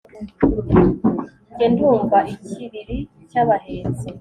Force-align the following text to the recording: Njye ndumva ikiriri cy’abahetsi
Njye 1.51 1.65
ndumva 1.73 2.17
ikiriri 2.33 2.97
cy’abahetsi 3.29 4.07